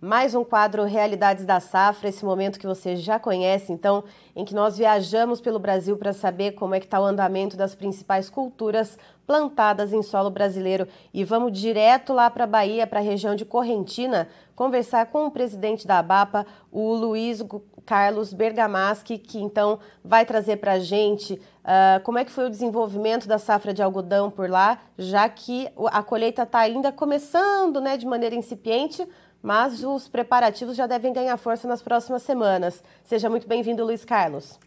mais 0.00 0.34
um 0.34 0.44
quadro 0.44 0.84
Realidades 0.84 1.46
da 1.46 1.58
Safra, 1.58 2.08
esse 2.08 2.24
momento 2.24 2.58
que 2.58 2.66
você 2.66 2.96
já 2.96 3.18
conhece, 3.18 3.72
então, 3.72 4.04
em 4.34 4.44
que 4.44 4.54
nós 4.54 4.76
viajamos 4.76 5.40
pelo 5.40 5.58
Brasil 5.58 5.96
para 5.96 6.12
saber 6.12 6.52
como 6.52 6.74
é 6.74 6.80
que 6.80 6.86
está 6.86 7.00
o 7.00 7.04
andamento 7.04 7.56
das 7.56 7.74
principais 7.74 8.28
culturas 8.28 8.98
plantadas 9.26 9.92
em 9.92 10.02
solo 10.02 10.30
brasileiro. 10.30 10.86
E 11.12 11.24
vamos 11.24 11.58
direto 11.58 12.12
lá 12.12 12.30
para 12.30 12.44
a 12.44 12.46
Bahia, 12.46 12.86
para 12.86 13.00
a 13.00 13.02
região 13.02 13.34
de 13.34 13.44
Correntina, 13.44 14.28
conversar 14.54 15.06
com 15.06 15.26
o 15.26 15.30
presidente 15.30 15.86
da 15.86 15.98
ABAPA, 15.98 16.46
o 16.70 16.94
Luiz 16.94 17.42
Carlos 17.84 18.32
Bergamaschi, 18.32 19.16
que 19.16 19.38
então 19.38 19.78
vai 20.04 20.26
trazer 20.26 20.56
para 20.56 20.72
a 20.72 20.78
gente 20.78 21.34
uh, 21.34 22.02
como 22.02 22.18
é 22.18 22.24
que 22.24 22.32
foi 22.32 22.46
o 22.46 22.50
desenvolvimento 22.50 23.26
da 23.26 23.38
safra 23.38 23.72
de 23.72 23.82
algodão 23.82 24.30
por 24.30 24.48
lá, 24.50 24.78
já 24.98 25.28
que 25.28 25.68
a 25.86 26.02
colheita 26.02 26.42
está 26.42 26.60
ainda 26.60 26.92
começando 26.92 27.80
né, 27.80 27.96
de 27.96 28.06
maneira 28.06 28.34
incipiente, 28.34 29.06
mas 29.46 29.84
os 29.84 30.08
preparativos 30.08 30.76
já 30.76 30.88
devem 30.88 31.12
ganhar 31.12 31.36
força 31.36 31.68
nas 31.68 31.80
próximas 31.80 32.22
semanas. 32.22 32.82
Seja 33.04 33.30
muito 33.30 33.46
bem-vindo, 33.46 33.84
Luiz 33.84 34.04
Carlos. 34.04 34.58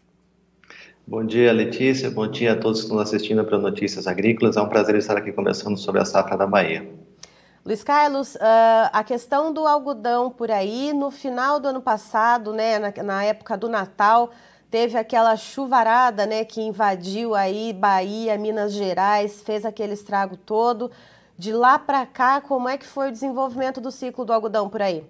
Bom 1.06 1.22
dia, 1.22 1.52
Letícia. 1.52 2.10
Bom 2.10 2.26
dia 2.26 2.54
a 2.54 2.56
todos 2.56 2.78
que 2.78 2.86
estão 2.86 2.98
assistindo 2.98 3.44
para 3.44 3.58
Notícias 3.58 4.06
Agrícolas. 4.06 4.56
É 4.56 4.62
um 4.62 4.70
prazer 4.70 4.94
estar 4.94 5.18
aqui 5.18 5.32
conversando 5.32 5.76
sobre 5.76 6.00
a 6.00 6.06
safra 6.06 6.34
da 6.34 6.46
Bahia. 6.46 6.90
Luiz 7.62 7.84
Carlos, 7.84 8.36
uh, 8.36 8.88
a 8.90 9.04
questão 9.04 9.52
do 9.52 9.66
algodão 9.66 10.30
por 10.30 10.50
aí, 10.50 10.94
no 10.94 11.10
final 11.10 11.60
do 11.60 11.68
ano 11.68 11.82
passado, 11.82 12.54
né, 12.54 12.78
na, 12.78 12.90
na, 13.02 13.22
época 13.22 13.58
do 13.58 13.68
Natal, 13.68 14.30
teve 14.70 14.96
aquela 14.96 15.36
chuvarada 15.36 16.24
né, 16.24 16.42
que 16.42 16.62
invadiu 16.62 17.34
aí 17.34 17.74
Bahia, 17.74 18.38
Minas 18.38 18.72
Gerais, 18.72 19.42
fez 19.42 19.66
aquele 19.66 19.92
estrago 19.92 20.38
todo. 20.38 20.90
De 21.40 21.54
lá 21.54 21.78
para 21.78 22.04
cá, 22.04 22.38
como 22.38 22.68
é 22.68 22.76
que 22.76 22.84
foi 22.84 23.08
o 23.08 23.10
desenvolvimento 23.10 23.80
do 23.80 23.90
ciclo 23.90 24.26
do 24.26 24.32
algodão 24.34 24.68
por 24.68 24.82
aí? 24.82 25.02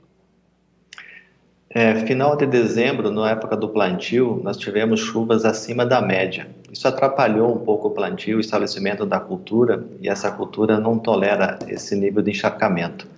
É, 1.68 1.92
final 2.06 2.36
de 2.36 2.46
dezembro, 2.46 3.10
na 3.10 3.30
época 3.30 3.56
do 3.56 3.68
plantio, 3.68 4.40
nós 4.44 4.56
tivemos 4.56 5.00
chuvas 5.00 5.44
acima 5.44 5.84
da 5.84 6.00
média. 6.00 6.46
Isso 6.70 6.86
atrapalhou 6.86 7.52
um 7.52 7.58
pouco 7.58 7.88
o 7.88 7.90
plantio, 7.90 8.36
o 8.36 8.40
estabelecimento 8.40 9.04
da 9.04 9.18
cultura, 9.18 9.84
e 10.00 10.08
essa 10.08 10.30
cultura 10.30 10.78
não 10.78 11.00
tolera 11.00 11.58
esse 11.66 11.96
nível 11.96 12.22
de 12.22 12.30
encharcamento. 12.30 13.08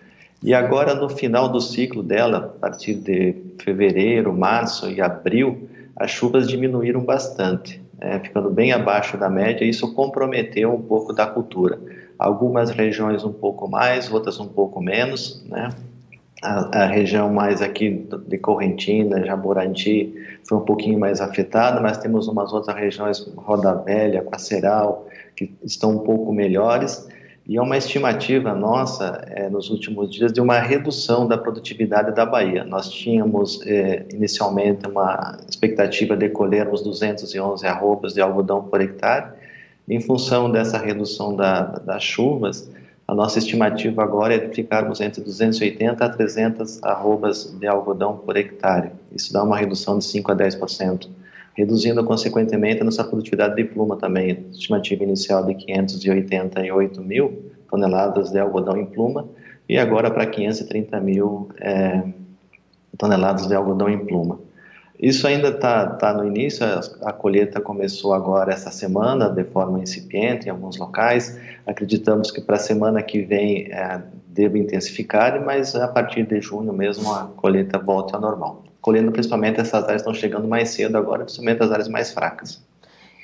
E 0.42 0.55
agora, 0.55 0.94
no 0.94 1.10
final 1.10 1.50
do 1.50 1.60
ciclo 1.60 2.02
dela, 2.02 2.38
a 2.56 2.60
partir 2.60 2.94
de 2.94 3.36
fevereiro, 3.58 4.33
março 4.33 4.90
e 4.90 5.02
abril, 5.02 5.68
as 5.94 6.10
chuvas 6.10 6.48
diminuíram 6.48 7.05
bastante, 7.05 7.78
né, 7.98 8.20
ficando 8.20 8.48
bem 8.48 8.72
abaixo 8.72 9.18
da 9.18 9.28
média, 9.28 9.66
e 9.66 9.68
isso 9.68 9.92
comprometeu 9.92 10.72
um 10.72 10.80
pouco 10.80 11.12
da 11.12 11.27
cultura 11.27 11.78
algumas 12.23 12.70
regiões 12.70 13.25
um 13.25 13.33
pouco 13.33 13.69
mais, 13.69 14.11
outras 14.11 14.39
um 14.39 14.47
pouco 14.47 14.81
menos, 14.81 15.45
né? 15.48 15.70
A, 16.41 16.83
a, 16.83 16.87
região 16.87 17.33
mais 17.33 17.62
aqui 17.62 18.09
de 18.27 18.39
Correntina, 18.39 19.25
Jaborandi, 19.25 20.12
foi 20.48 20.59
um 20.59 20.62
pouquinho 20.62 20.98
mais 20.98 21.20
afetada, 21.20 21.81
mas 21.81 21.98
temos 21.98 22.27
umas 22.27 22.53
outras 22.53 22.77
regiões, 22.77 23.20
Roda 23.37 23.75
Velha, 23.75 24.25
Quaceral, 24.25 25.06
que 25.37 25.55
estão 25.62 25.91
um 25.91 25.98
pouco 26.01 26.33
melhores. 26.33 27.09
E 27.47 27.56
é 27.56 27.62
uma 27.62 27.77
estimativa 27.77 28.55
nossa, 28.55 29.25
é, 29.31 29.48
nos 29.48 29.70
últimos 29.70 30.11
dias, 30.11 30.33
de 30.33 30.41
uma 30.41 30.59
redução 30.59 31.27
da 31.27 31.39
produtividade 31.39 32.12
da 32.14 32.27
Bahia. 32.27 32.64
Nós 32.64 32.91
tínhamos, 32.91 33.64
é, 33.67 34.05
inicialmente, 34.12 34.86
uma 34.89 35.39
expectativa 35.48 36.17
de 36.17 36.29
colhermos 36.29 36.83
211 36.83 37.67
arrobas 37.67 38.14
de 38.14 38.20
algodão 38.20 38.62
por 38.62 38.81
hectare, 38.81 39.42
em 39.88 40.00
função 40.00 40.51
dessa 40.51 40.79
redução 40.79 41.34
da, 41.34 41.62
das 41.62 42.02
chuvas, 42.02 42.70
a 43.07 43.14
nossa 43.14 43.39
estimativa 43.39 44.02
agora 44.02 44.34
é 44.34 44.39
de 44.39 44.55
ficarmos 44.55 45.01
entre 45.01 45.20
280 45.20 46.05
a 46.05 46.08
300 46.08 46.83
arrobas 46.83 47.55
de 47.58 47.67
algodão 47.67 48.17
por 48.17 48.36
hectare. 48.36 48.92
Isso 49.14 49.33
dá 49.33 49.42
uma 49.42 49.57
redução 49.57 49.98
de 49.98 50.05
5 50.05 50.33
a 50.33 50.36
10%, 50.36 51.08
reduzindo 51.55 52.02
consequentemente 52.05 52.80
a 52.80 52.84
nossa 52.84 53.05
produtividade 53.05 53.57
de 53.57 53.64
pluma 53.64 53.96
também. 53.96 54.46
Estimativa 54.52 55.02
inicial 55.02 55.45
de 55.45 55.55
588 55.55 57.01
mil 57.02 57.52
toneladas 57.68 58.30
de 58.30 58.39
algodão 58.39 58.77
em 58.77 58.86
pluma 58.86 59.28
e 59.68 59.78
agora 59.78 60.11
para 60.11 60.27
530 60.27 61.01
mil 61.01 61.48
é, 61.61 62.02
toneladas 62.96 63.46
de 63.46 63.55
algodão 63.55 63.89
em 63.89 63.98
pluma. 63.98 64.39
Isso 65.02 65.27
ainda 65.27 65.48
está 65.48 65.85
tá 65.96 66.14
no 66.14 66.24
início, 66.24 66.64
a, 67.02 67.13
colheita 67.13 67.61
começou 67.61 68.14
agora 68.14 68.52
essa 68.52 68.70
semana, 68.70 69.29
de 69.29 69.42
forma 69.42 69.80
incipiente 69.80 70.46
em 70.46 70.51
alguns 70.51 70.77
locais. 70.77 71.40
Acreditamos 71.67 72.30
que 72.30 72.40
para 72.40 72.55
a 72.55 72.61
semana 72.61 73.02
que 73.02 73.20
vem 73.20 73.67
é, 73.73 74.01
deve 74.29 74.61
intensificar, 74.61 75.45
mas 75.45 75.74
a 75.74 75.89
partir 75.89 76.24
de 76.24 76.40
junho 76.40 76.73
mesmo 76.73 77.13
a 77.13 77.24
colheita 77.36 77.80
volta 77.80 78.17
ao 78.17 78.23
normal. 78.23 78.63
Colhendo 78.80 79.11
principalmente 79.11 79.61
essas 79.61 79.83
áreas 79.83 80.02
estão 80.02 80.14
chegando 80.14 80.46
mais 80.46 80.68
cedo 80.68 80.96
agora, 80.96 81.24
principalmente 81.24 81.64
as 81.64 81.73
áreas 81.73 81.89
mais 81.89 82.13
fracas. 82.13 82.63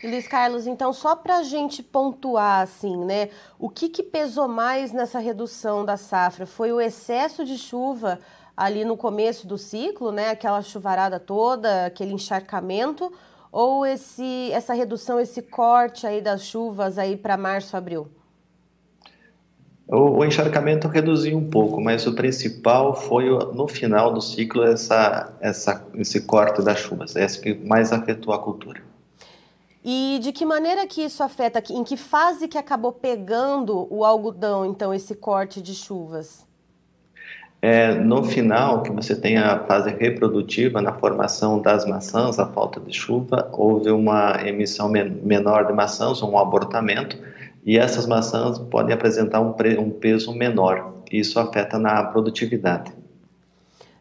Luiz 0.03 0.27
Carlos, 0.27 0.66
então 0.66 0.93
só 0.93 1.15
para 1.15 1.39
a 1.39 1.43
gente 1.45 1.81
pontuar 1.81 2.62
assim, 2.62 2.97
né, 3.05 3.28
o 3.56 3.69
que, 3.69 3.89
que 3.89 4.03
pesou 4.03 4.49
mais 4.49 4.93
nessa 4.93 5.21
redução 5.21 5.84
da 5.84 5.97
safra? 5.97 6.45
Foi 6.45 6.72
o 6.72 6.81
excesso 6.81 7.45
de 7.45 7.56
chuva 7.56 8.19
ali 8.59 8.85
no 8.85 8.97
começo 8.97 9.47
do 9.47 9.57
ciclo, 9.57 10.11
né, 10.11 10.31
aquela 10.31 10.61
chuvarada 10.63 11.21
toda, 11.21 11.87
aquele 11.87 12.13
encharcamento, 12.13 13.13
ou 13.53 13.87
esse, 13.87 14.51
essa 14.51 14.75
redução, 14.75 15.21
esse 15.21 15.41
corte 15.43 16.05
aí 16.05 16.21
das 16.21 16.43
chuvas 16.43 16.99
aí 16.99 17.17
para 17.17 17.37
março, 17.37 17.77
abril? 17.77 18.09
O, 19.87 20.19
o, 20.19 20.25
encharcamento 20.25 20.89
reduziu 20.89 21.39
um 21.39 21.49
pouco, 21.49 21.81
mas 21.81 22.05
o 22.09 22.17
principal 22.17 22.95
foi 22.97 23.31
no 23.55 23.69
final 23.69 24.13
do 24.13 24.21
ciclo 24.21 24.65
essa, 24.65 25.33
essa, 25.41 25.87
esse 25.95 26.23
corte 26.23 26.61
das 26.61 26.81
chuvas, 26.81 27.15
esse 27.15 27.41
que 27.41 27.55
mais 27.55 27.93
afetou 27.93 28.35
a 28.35 28.43
cultura. 28.43 28.83
E 29.85 30.19
de 30.21 30.33
que 30.33 30.45
maneira 30.45 30.85
que 30.85 31.03
isso 31.03 31.23
afeta? 31.23 31.63
Em 31.71 31.85
que 31.85 31.97
fase 31.97 32.49
que 32.49 32.59
acabou 32.59 32.91
pegando 32.91 33.87
o 33.89 34.05
algodão, 34.05 34.67
então, 34.67 34.93
esse 34.93 35.15
corte 35.15 35.63
de 35.63 35.77
chuvas? 35.77 36.47
É, 37.61 37.93
no 37.93 38.23
final, 38.23 38.83
que 38.83 38.91
você 38.93 39.17
tem 39.17 39.37
a 39.37 39.59
fase 39.65 39.91
reprodutiva 39.91 40.81
na 40.81 40.93
formação 40.93 41.61
das 41.61 41.85
maçãs, 41.85 42.39
a 42.39 42.47
falta 42.47 42.79
de 42.79 42.93
chuva, 42.97 43.51
houve 43.53 43.91
uma 43.91 44.37
emissão 44.47 44.89
menor 44.89 45.67
de 45.67 45.73
maçãs, 45.73 46.23
um 46.23 46.39
abortamento, 46.39 47.19
e 47.67 47.77
essas 47.77 48.07
maçãs 48.07 48.59
podem 48.59 48.95
apresentar 48.95 49.41
um, 49.41 49.55
um 49.81 49.91
peso 49.91 50.33
menor. 50.33 50.95
Isso 51.11 51.41
afeta 51.41 51.79
na 51.79 52.05
produtividade. 52.05 52.93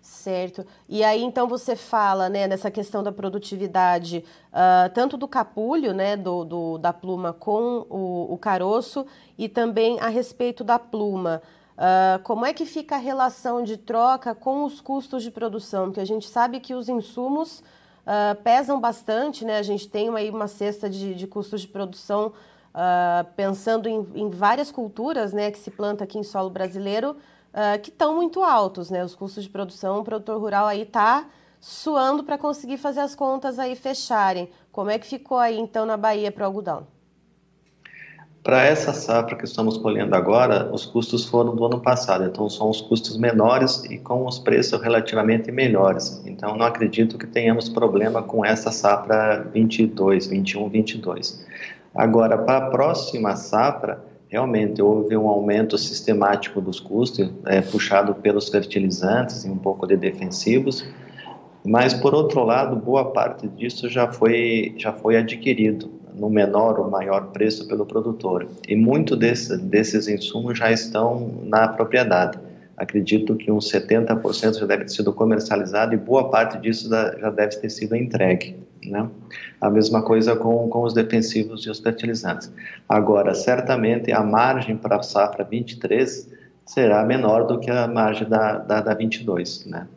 Certo. 0.01 0.65
E 0.87 1.03
aí, 1.03 1.23
então, 1.23 1.47
você 1.47 1.75
fala 1.75 2.29
né, 2.29 2.47
nessa 2.47 2.69
questão 2.69 3.01
da 3.01 3.11
produtividade, 3.11 4.23
uh, 4.51 4.89
tanto 4.93 5.17
do 5.17 5.27
capulho, 5.27 5.93
né, 5.93 6.15
do, 6.15 6.45
do, 6.45 6.77
da 6.77 6.93
pluma 6.93 7.33
com 7.33 7.85
o, 7.89 8.33
o 8.33 8.37
caroço, 8.37 9.05
e 9.37 9.49
também 9.49 9.99
a 9.99 10.09
respeito 10.09 10.63
da 10.63 10.77
pluma. 10.77 11.41
Uh, 11.77 12.17
como 12.23 12.43
é 12.43 12.53
que 12.53 12.65
fica 12.65 12.95
a 12.95 12.97
relação 12.97 13.61
de 13.61 13.77
troca 13.77 14.33
com 14.33 14.63
os 14.63 14.81
custos 14.81 15.21
de 15.21 15.29
produção? 15.29 15.85
Porque 15.85 15.99
a 15.99 16.05
gente 16.05 16.27
sabe 16.27 16.59
que 16.59 16.73
os 16.73 16.89
insumos 16.89 17.59
uh, 17.59 18.35
pesam 18.43 18.79
bastante, 18.79 19.45
né? 19.45 19.59
A 19.59 19.61
gente 19.61 19.87
tem 19.87 20.09
aí 20.15 20.31
uma 20.31 20.47
cesta 20.47 20.89
de, 20.89 21.13
de 21.13 21.27
custos 21.27 21.61
de 21.61 21.67
produção 21.67 22.33
uh, 22.73 23.23
pensando 23.35 23.87
em, 23.87 24.07
em, 24.15 24.27
várias 24.27 24.71
culturas, 24.71 25.33
né, 25.33 25.51
que 25.51 25.59
se 25.59 25.69
planta 25.69 26.03
aqui 26.03 26.17
em 26.17 26.23
solo 26.23 26.49
brasileiro, 26.49 27.15
que 27.81 27.89
estão 27.89 28.13
muito 28.13 28.43
altos, 28.43 28.91
né? 28.91 29.03
Os 29.03 29.15
custos 29.15 29.43
de 29.43 29.49
produção, 29.49 29.99
o 29.99 30.03
produtor 30.03 30.39
rural 30.39 30.67
aí 30.67 30.83
está 30.83 31.25
suando 31.59 32.23
para 32.23 32.37
conseguir 32.37 32.77
fazer 32.77 32.99
as 32.99 33.15
contas 33.15 33.57
aí 33.57 33.75
fecharem. 33.75 34.47
Como 34.71 34.91
é 34.91 34.99
que 34.99 35.07
ficou 35.07 35.39
aí 35.39 35.57
então 35.57 35.83
na 35.83 35.97
Bahia 35.97 36.31
para 36.31 36.43
o 36.43 36.45
algodão? 36.45 36.85
Para 38.43 38.63
essa 38.63 38.93
safra 38.93 39.35
que 39.35 39.43
estamos 39.43 39.77
colhendo 39.77 40.15
agora, 40.15 40.69
os 40.73 40.85
custos 40.85 41.25
foram 41.25 41.53
do 41.53 41.65
ano 41.65 41.81
passado, 41.81 42.23
então 42.23 42.49
são 42.49 42.69
os 42.69 42.79
custos 42.79 43.17
menores 43.17 43.83
e 43.89 43.97
com 43.97 44.25
os 44.25 44.39
preços 44.39 44.81
relativamente 44.81 45.51
melhores. 45.51 46.21
Então 46.25 46.55
não 46.55 46.65
acredito 46.65 47.17
que 47.17 47.27
tenhamos 47.27 47.67
problema 47.67 48.23
com 48.23 48.45
essa 48.45 48.71
safra 48.71 49.45
22, 49.53 50.27
21, 50.27 50.69
22. 50.69 51.45
Agora, 51.93 52.37
para 52.37 52.57
a 52.57 52.69
próxima 52.69 53.35
safra, 53.35 54.01
realmente 54.29 54.81
houve 54.81 55.17
um 55.17 55.27
aumento 55.27 55.77
sistemático 55.77 56.61
dos 56.61 56.79
custos, 56.79 57.29
é, 57.45 57.61
puxado 57.61 58.15
pelos 58.15 58.49
fertilizantes 58.49 59.45
e 59.45 59.49
um 59.49 59.57
pouco 59.57 59.85
de 59.87 59.97
defensivos, 59.97 60.87
mas 61.65 61.93
por 61.93 62.13
outro 62.13 62.43
lado, 62.43 62.75
boa 62.75 63.11
parte 63.11 63.47
disso 63.47 63.89
já 63.89 64.11
foi, 64.11 64.73
já 64.77 64.93
foi 64.93 65.17
adquirido 65.17 65.91
no 66.17 66.29
menor 66.29 66.79
ou 66.79 66.89
maior 66.89 67.27
preço 67.27 67.67
pelo 67.67 67.85
produtor. 67.85 68.47
E 68.67 68.75
muito 68.75 69.15
desse, 69.15 69.57
desses 69.57 70.07
insumos 70.07 70.57
já 70.57 70.71
estão 70.71 71.41
na 71.43 71.67
propriedade. 71.67 72.39
Acredito 72.75 73.35
que 73.35 73.51
uns 73.51 73.71
70% 73.71 74.59
já 74.59 74.65
deve 74.65 74.85
ter 74.85 74.91
sido 74.91 75.11
comercializado 75.11 75.93
e 75.93 75.97
boa 75.97 76.29
parte 76.29 76.59
disso 76.59 76.89
já 76.89 77.29
deve 77.31 77.55
ter 77.57 77.69
sido 77.69 77.95
entregue. 77.95 78.55
Né? 78.85 79.09
A 79.59 79.69
mesma 79.69 80.03
coisa 80.03 80.35
com, 80.35 80.69
com 80.69 80.83
os 80.83 80.93
defensivos 80.93 81.65
e 81.65 81.69
os 81.69 81.79
fertilizantes. 81.79 82.51
Agora, 82.87 83.33
certamente 83.33 84.11
a 84.11 84.21
margem 84.21 84.77
para 84.77 84.97
a 84.97 85.03
safra 85.03 85.43
23 85.43 86.29
será 86.65 87.03
menor 87.03 87.47
do 87.47 87.59
que 87.59 87.71
a 87.71 87.87
margem 87.87 88.27
da, 88.27 88.57
da, 88.59 88.81
da 88.81 88.93
22, 88.93 89.65
né? 89.65 89.87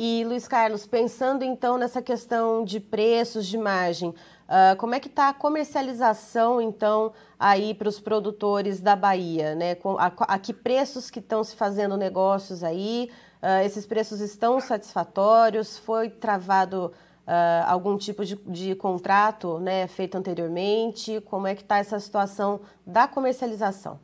E, 0.00 0.24
Luiz 0.24 0.46
Carlos, 0.46 0.86
pensando 0.86 1.44
então 1.44 1.76
nessa 1.76 2.00
questão 2.00 2.64
de 2.64 2.78
preços, 2.78 3.44
de 3.44 3.58
margem, 3.58 4.14
uh, 4.48 4.76
como 4.76 4.94
é 4.94 5.00
que 5.00 5.08
está 5.08 5.28
a 5.28 5.34
comercialização, 5.34 6.60
então, 6.60 7.12
aí 7.38 7.74
para 7.74 7.88
os 7.88 8.00
produtores 8.00 8.80
da 8.80 8.96
Bahia? 8.96 9.54
Né? 9.54 9.76
A, 9.98 10.34
a, 10.34 10.38
que 10.38 10.52
preços 10.52 11.10
que 11.10 11.18
estão 11.18 11.44
se 11.44 11.54
fazendo 11.54 11.96
negócios 11.96 12.64
aí? 12.64 13.10
Uh, 13.42 13.64
esses 13.64 13.86
preços 13.86 14.20
estão 14.20 14.60
satisfatórios? 14.60 15.78
Foi 15.78 16.08
travado 16.08 16.92
uh, 17.26 17.66
algum 17.66 17.96
tipo 17.96 18.24
de, 18.24 18.36
de 18.46 18.74
contrato 18.74 19.58
né, 19.58 19.86
feito 19.86 20.16
anteriormente? 20.16 21.20
Como 21.26 21.46
é 21.46 21.54
que 21.54 21.62
está 21.62 21.78
essa 21.78 22.00
situação 22.00 22.60
da 22.86 23.06
comercialização? 23.06 24.00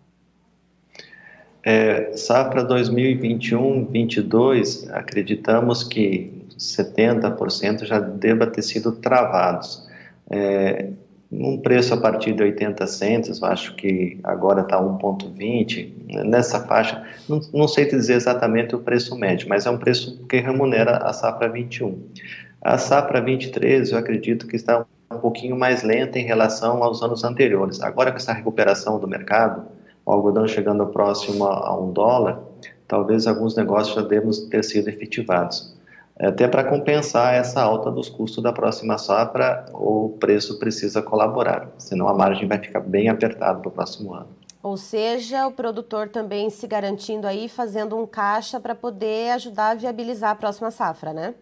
É, 1.66 2.14
safra 2.14 2.62
2021-22, 2.68 4.86
acreditamos 4.92 5.82
que 5.82 6.44
70% 6.58 7.86
já 7.86 7.98
deva 7.98 8.46
ter 8.46 8.60
sido 8.60 8.92
travados. 8.92 9.88
É, 10.30 10.90
um 11.30 11.58
preço 11.58 11.94
a 11.94 11.96
partir 11.96 12.32
de 12.32 12.42
80 12.42 12.86
centos, 12.86 13.42
acho 13.42 13.74
que 13.74 14.18
agora 14.22 14.60
está 14.60 14.80
1,20, 14.80 16.24
nessa 16.24 16.60
faixa, 16.60 17.02
não, 17.28 17.40
não 17.52 17.68
sei 17.68 17.86
dizer 17.86 18.14
exatamente 18.14 18.74
o 18.74 18.78
preço 18.78 19.16
médio, 19.16 19.48
mas 19.48 19.66
é 19.66 19.70
um 19.70 19.78
preço 19.78 20.24
que 20.28 20.38
remunera 20.38 20.98
a 20.98 21.12
safra 21.12 21.48
21. 21.48 21.98
A 22.62 22.78
safra 22.78 23.20
23, 23.20 23.92
eu 23.92 23.98
acredito 23.98 24.46
que 24.46 24.56
está 24.56 24.86
um 25.10 25.18
pouquinho 25.18 25.56
mais 25.56 25.82
lenta 25.82 26.18
em 26.18 26.24
relação 26.24 26.82
aos 26.82 27.02
anos 27.02 27.24
anteriores. 27.24 27.80
Agora 27.80 28.10
com 28.10 28.16
essa 28.16 28.32
recuperação 28.32 28.98
do 28.98 29.08
mercado, 29.08 29.64
o 30.06 30.12
algodão 30.12 30.46
chegando 30.46 30.86
próximo 30.86 31.44
a, 31.44 31.78
um 31.78 31.92
dólar, 31.92 32.40
talvez 32.86 33.26
alguns 33.26 33.56
negócios 33.56 33.94
já 33.94 34.02
devem 34.02 34.30
ter 34.48 34.62
sido 34.64 34.88
efetivados. 34.88 35.73
Até 36.18 36.46
para 36.46 36.62
compensar 36.62 37.34
essa 37.34 37.60
alta 37.60 37.90
dos 37.90 38.08
custos 38.08 38.42
da 38.42 38.52
próxima 38.52 38.96
safra, 38.98 39.66
o 39.72 40.16
preço 40.20 40.58
precisa 40.58 41.02
colaborar, 41.02 41.68
senão 41.76 42.08
a 42.08 42.14
margem 42.14 42.46
vai 42.46 42.58
ficar 42.58 42.80
bem 42.80 43.08
apertada 43.08 43.58
para 43.58 43.68
o 43.68 43.72
próximo 43.72 44.14
ano. 44.14 44.28
Ou 44.62 44.76
seja, 44.76 45.46
o 45.46 45.52
produtor 45.52 46.08
também 46.08 46.48
se 46.48 46.66
garantindo 46.66 47.26
aí, 47.26 47.48
fazendo 47.48 47.96
um 47.96 48.06
caixa 48.06 48.58
para 48.58 48.74
poder 48.74 49.32
ajudar 49.32 49.72
a 49.72 49.74
viabilizar 49.74 50.30
a 50.30 50.34
próxima 50.34 50.70
safra, 50.70 51.12
né? 51.12 51.34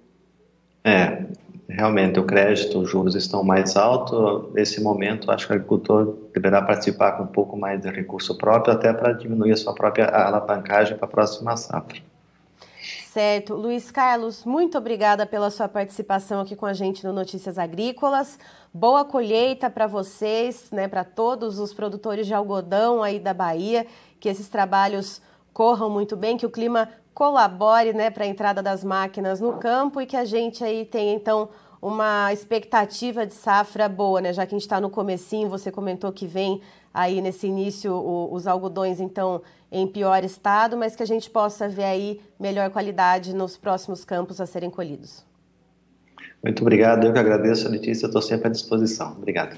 É, 0.83 1.27
realmente 1.69 2.19
o 2.19 2.25
crédito, 2.25 2.81
os 2.81 2.91
juros 2.91 3.15
estão 3.15 3.45
mais 3.45 3.77
altos. 3.77 4.53
Nesse 4.55 4.83
momento, 4.83 5.31
acho 5.31 5.47
que 5.47 5.53
o 5.53 5.57
agricultor 5.57 6.17
deverá 6.35 6.63
participar 6.63 7.13
com 7.13 7.25
um 7.25 7.29
pouco 7.29 7.57
mais 7.57 7.81
de 7.81 7.91
recurso 7.91 8.37
próprio, 8.37 8.75
até 8.75 8.93
para 8.93 9.13
diminuir 9.13 9.53
a 9.53 9.57
sua 9.57 9.75
própria 9.75 10.07
alavancagem 10.07 10.97
para 10.97 11.07
a 11.07 11.11
próxima 11.11 11.57
safra. 11.57 12.01
Certo. 13.13 13.55
Luiz 13.55 13.91
Carlos, 13.91 14.43
muito 14.43 14.79
obrigada 14.79 15.27
pela 15.27 15.51
sua 15.51 15.69
participação 15.69 16.41
aqui 16.41 16.57
com 16.57 16.65
a 16.65 16.73
gente 16.73 17.05
no 17.05 17.13
Notícias 17.13 17.59
Agrícolas. 17.59 18.39
Boa 18.73 19.05
colheita 19.05 19.69
para 19.69 19.87
vocês, 19.87 20.71
né, 20.71 20.89
para 20.89 21.05
todos 21.05 21.59
os 21.59 21.75
produtores 21.75 22.27
de 22.27 22.33
algodão 22.33 23.03
aí 23.03 23.21
da 23.21 23.35
Bahia, 23.35 23.87
que 24.19 24.31
esses 24.31 24.49
trabalhos 24.49 25.21
corram 25.53 25.91
muito 25.91 26.17
bem, 26.17 26.39
que 26.39 26.47
o 26.47 26.51
clima 26.51 26.89
colabore 27.13 27.93
né, 27.93 28.09
para 28.09 28.25
a 28.25 28.27
entrada 28.27 28.63
das 28.63 28.83
máquinas 28.83 29.43
no 29.43 29.59
campo 29.59 30.01
e 30.01 30.07
que 30.07 30.17
a 30.17 30.25
gente 30.25 30.65
aí 30.65 30.87
tenha, 30.87 31.13
então, 31.13 31.51
uma 31.83 32.33
expectativa 32.33 33.27
de 33.27 33.35
safra 33.35 33.89
boa, 33.89 34.21
né? 34.21 34.33
Já 34.33 34.47
que 34.47 34.55
a 34.55 34.57
gente 34.57 34.63
está 34.63 34.81
no 34.81 34.89
comecinho, 34.89 35.49
você 35.49 35.73
comentou 35.73 36.13
que 36.13 36.29
vem 36.29 36.61
aí 36.95 37.21
nesse 37.21 37.49
início 37.49 37.93
o, 37.93 38.33
os 38.33 38.47
algodões, 38.47 39.01
então, 39.01 39.43
em 39.71 39.85
pior 39.87 40.23
estado, 40.23 40.77
mas 40.77 40.95
que 40.95 41.03
a 41.03 41.07
gente 41.07 41.29
possa 41.29 41.69
ver 41.69 41.85
aí 41.85 42.21
melhor 42.39 42.71
qualidade 42.71 43.35
nos 43.35 43.57
próximos 43.57 44.05
campos 44.05 44.41
a 44.41 44.47
serem 44.47 44.71
colhidos. 44.71 45.25
Muito 46.41 46.63
obrigado, 46.63 47.05
eu 47.05 47.13
que 47.13 47.19
agradeço, 47.19 47.69
Letícia, 47.69 48.07
estou 48.07 48.23
sempre 48.23 48.47
à 48.49 48.51
disposição. 48.51 49.13
Obrigado. 49.13 49.57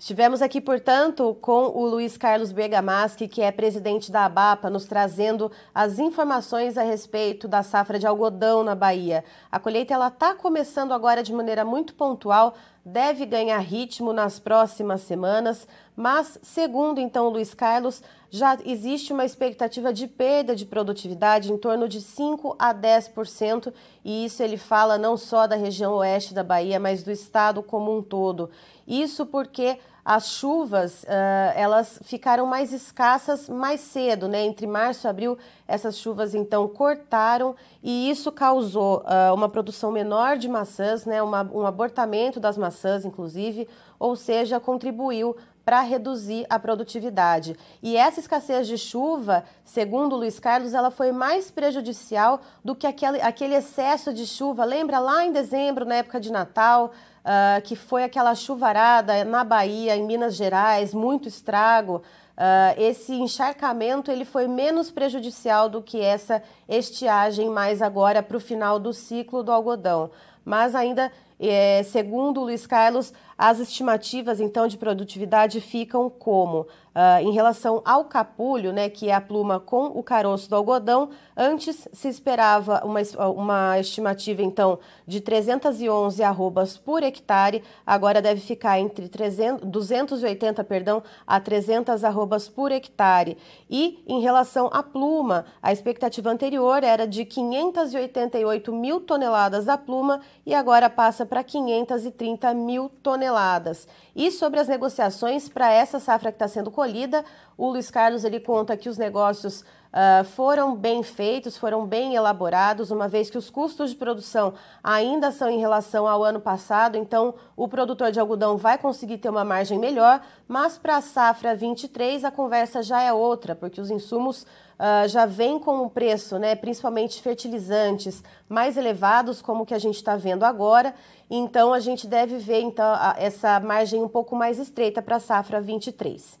Estivemos 0.00 0.40
aqui, 0.40 0.62
portanto, 0.62 1.36
com 1.42 1.66
o 1.66 1.84
Luiz 1.84 2.16
Carlos 2.16 2.52
Bergamaschi, 2.52 3.28
que 3.28 3.42
é 3.42 3.52
presidente 3.52 4.10
da 4.10 4.24
ABAPA, 4.24 4.70
nos 4.70 4.86
trazendo 4.86 5.52
as 5.74 5.98
informações 5.98 6.78
a 6.78 6.82
respeito 6.82 7.46
da 7.46 7.62
safra 7.62 7.98
de 7.98 8.06
algodão 8.06 8.64
na 8.64 8.74
Bahia. 8.74 9.22
A 9.52 9.58
colheita 9.58 9.92
está 10.06 10.34
começando 10.34 10.92
agora 10.92 11.22
de 11.22 11.34
maneira 11.34 11.66
muito 11.66 11.92
pontual, 11.92 12.54
deve 12.82 13.26
ganhar 13.26 13.58
ritmo 13.58 14.10
nas 14.10 14.40
próximas 14.40 15.02
semanas, 15.02 15.68
mas, 15.94 16.38
segundo 16.42 16.98
então 16.98 17.28
Luiz 17.28 17.52
Carlos, 17.52 18.02
já 18.30 18.56
existe 18.64 19.12
uma 19.12 19.26
expectativa 19.26 19.92
de 19.92 20.06
perda 20.06 20.56
de 20.56 20.64
produtividade 20.64 21.52
em 21.52 21.58
torno 21.58 21.86
de 21.86 22.00
5 22.00 22.56
a 22.58 22.72
10%, 22.72 23.70
e 24.02 24.24
isso 24.24 24.42
ele 24.42 24.56
fala 24.56 24.96
não 24.96 25.16
só 25.18 25.46
da 25.46 25.56
região 25.56 25.92
oeste 25.94 26.32
da 26.32 26.42
Bahia, 26.42 26.80
mas 26.80 27.02
do 27.02 27.10
estado 27.10 27.62
como 27.62 27.94
um 27.94 28.02
todo. 28.02 28.48
Isso 28.86 29.26
porque 29.26 29.78
as 30.04 30.28
chuvas 30.30 31.02
uh, 31.04 31.06
elas 31.54 32.00
ficaram 32.04 32.46
mais 32.46 32.72
escassas 32.72 33.48
mais 33.48 33.80
cedo, 33.80 34.28
né? 34.28 34.42
Entre 34.44 34.66
março 34.66 35.06
e 35.06 35.08
abril, 35.08 35.38
essas 35.68 35.98
chuvas 35.98 36.34
então 36.34 36.66
cortaram 36.68 37.54
e 37.82 38.10
isso 38.10 38.32
causou 38.32 39.02
uh, 39.02 39.34
uma 39.34 39.48
produção 39.48 39.92
menor 39.92 40.36
de 40.36 40.48
maçãs, 40.48 41.04
né? 41.04 41.22
Uma, 41.22 41.42
um 41.52 41.66
abortamento 41.66 42.40
das 42.40 42.56
maçãs, 42.56 43.04
inclusive, 43.04 43.68
ou 43.98 44.16
seja, 44.16 44.58
contribuiu 44.58 45.36
para 45.64 45.80
reduzir 45.82 46.46
a 46.48 46.58
produtividade. 46.58 47.56
E 47.82 47.96
essa 47.96 48.20
escassez 48.20 48.66
de 48.66 48.78
chuva, 48.78 49.44
segundo 49.64 50.16
Luiz 50.16 50.38
Carlos, 50.38 50.74
ela 50.74 50.90
foi 50.90 51.12
mais 51.12 51.50
prejudicial 51.50 52.40
do 52.64 52.74
que 52.74 52.86
aquele, 52.86 53.20
aquele 53.20 53.54
excesso 53.54 54.12
de 54.12 54.26
chuva. 54.26 54.64
Lembra 54.64 54.98
lá 54.98 55.24
em 55.24 55.32
dezembro, 55.32 55.84
na 55.84 55.96
época 55.96 56.18
de 56.18 56.32
Natal? 56.32 56.92
uh, 57.20 57.60
que 57.62 57.76
foi 57.76 58.04
aquela 58.04 58.34
chuvarada 58.34 59.24
na 59.24 59.44
Bahia, 59.44 59.96
em 59.96 60.04
Minas 60.04 60.34
Gerais, 60.34 60.94
muito 60.94 61.28
estrago. 61.28 62.02
Uh, 62.36 62.80
esse 62.80 63.12
encharcamento 63.14 64.10
ele 64.10 64.24
foi 64.24 64.48
menos 64.48 64.90
prejudicial 64.90 65.68
do 65.68 65.82
que 65.82 66.00
essa 66.00 66.42
estiagem 66.68 67.50
mais 67.50 67.82
agora 67.82 68.22
para 68.22 68.36
o 68.36 68.40
final 68.40 68.78
do 68.78 68.92
ciclo 68.92 69.42
do 69.42 69.52
algodão. 69.52 70.10
Mas 70.42 70.74
ainda, 70.74 71.12
é, 71.48 71.82
segundo 71.82 72.40
o 72.40 72.44
Luiz 72.44 72.66
Carlos, 72.66 73.12
as 73.38 73.58
estimativas 73.58 74.40
então 74.40 74.68
de 74.68 74.76
produtividade 74.76 75.60
ficam 75.60 76.10
como? 76.10 76.66
Uh, 76.90 77.22
em 77.22 77.30
relação 77.30 77.80
ao 77.84 78.04
capulho, 78.04 78.72
né, 78.72 78.88
que 78.88 79.08
é 79.08 79.14
a 79.14 79.20
pluma 79.20 79.60
com 79.60 79.86
o 79.86 80.02
caroço 80.02 80.50
do 80.50 80.56
algodão, 80.56 81.10
antes 81.36 81.88
se 81.92 82.08
esperava 82.08 82.84
uma, 82.84 83.00
uma 83.28 83.78
estimativa 83.78 84.42
então 84.42 84.78
de 85.06 85.20
311 85.20 86.20
arrobas 86.24 86.76
por 86.76 87.04
hectare, 87.04 87.62
agora 87.86 88.20
deve 88.20 88.40
ficar 88.40 88.80
entre 88.80 89.08
300, 89.08 89.68
280 89.68 90.64
perdão, 90.64 91.00
a 91.24 91.38
300 91.38 92.02
arrobas 92.02 92.48
por 92.48 92.72
hectare. 92.72 93.38
E 93.68 94.02
em 94.06 94.20
relação 94.20 94.68
à 94.72 94.82
pluma, 94.82 95.44
a 95.62 95.72
expectativa 95.72 96.28
anterior 96.28 96.82
era 96.82 97.06
de 97.06 97.24
588 97.24 98.72
mil 98.72 99.00
toneladas 99.00 99.68
a 99.68 99.78
pluma 99.78 100.20
e 100.44 100.52
agora 100.54 100.90
passa 100.90 101.24
para 101.24 101.44
530 101.44 102.52
mil 102.54 102.88
toneladas. 103.02 103.86
E 104.14 104.30
sobre 104.30 104.58
as 104.58 104.68
negociações 104.68 105.48
para 105.48 105.72
essa 105.72 106.00
safra 106.00 106.30
que 106.30 106.36
está 106.36 106.48
sendo 106.48 106.70
colhida, 106.80 107.22
o 107.58 107.68
Luiz 107.68 107.90
Carlos 107.90 108.24
ele 108.24 108.40
conta 108.40 108.74
que 108.74 108.88
os 108.88 108.96
negócios 108.96 109.60
uh, 109.60 110.24
foram 110.24 110.74
bem 110.74 111.02
feitos, 111.02 111.58
foram 111.58 111.86
bem 111.86 112.14
elaborados, 112.14 112.90
uma 112.90 113.06
vez 113.06 113.28
que 113.28 113.36
os 113.36 113.50
custos 113.50 113.90
de 113.90 113.96
produção 113.96 114.54
ainda 114.82 115.30
são 115.30 115.50
em 115.50 115.58
relação 115.58 116.08
ao 116.08 116.24
ano 116.24 116.40
passado, 116.40 116.96
então 116.96 117.34
o 117.54 117.68
produtor 117.68 118.10
de 118.10 118.18
algodão 118.18 118.56
vai 118.56 118.78
conseguir 118.78 119.18
ter 119.18 119.28
uma 119.28 119.44
margem 119.44 119.78
melhor, 119.78 120.22
mas 120.48 120.78
para 120.78 120.96
a 120.96 121.00
safra 121.02 121.54
23 121.54 122.24
a 122.24 122.30
conversa 122.30 122.82
já 122.82 123.02
é 123.02 123.12
outra, 123.12 123.54
porque 123.54 123.78
os 123.80 123.90
insumos 123.90 124.46
Uh, 124.80 125.06
já 125.08 125.26
vêm 125.26 125.58
com 125.58 125.82
um 125.82 125.90
preço, 125.90 126.38
né, 126.38 126.54
principalmente 126.54 127.20
fertilizantes, 127.20 128.24
mais 128.48 128.78
elevados, 128.78 129.42
como 129.42 129.66
que 129.66 129.74
a 129.74 129.78
gente 129.78 129.96
está 129.96 130.16
vendo 130.16 130.42
agora. 130.42 130.94
Então, 131.28 131.74
a 131.74 131.80
gente 131.80 132.06
deve 132.06 132.38
ver 132.38 132.62
então, 132.62 132.86
a, 132.86 133.14
essa 133.18 133.60
margem 133.60 134.02
um 134.02 134.08
pouco 134.08 134.34
mais 134.34 134.58
estreita 134.58 135.02
para 135.02 135.16
a 135.16 135.20
safra 135.20 135.60
23. 135.60 136.40